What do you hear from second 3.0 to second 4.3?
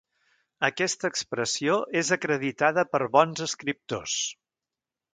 bons escriptors.